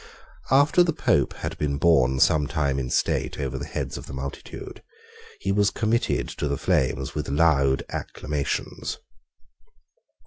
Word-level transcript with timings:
After 0.49 0.81
the 0.81 0.93
Pope 0.93 1.33
had 1.35 1.55
been 1.59 1.77
borne 1.77 2.19
some 2.19 2.47
time 2.47 2.79
in 2.79 2.89
state 2.89 3.37
over 3.37 3.59
the 3.59 3.67
heads 3.67 3.99
of 3.99 4.07
the 4.07 4.15
multitude, 4.15 4.81
he 5.39 5.51
was 5.51 5.69
committed 5.69 6.27
to 6.39 6.47
the 6.47 6.57
flames 6.57 7.13
with 7.13 7.29
loud 7.29 7.83
acclamations. 7.89 8.97